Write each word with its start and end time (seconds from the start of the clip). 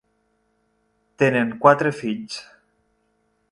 Tenen 1.23 1.53
quatre 1.67 1.93
fills. 1.99 2.43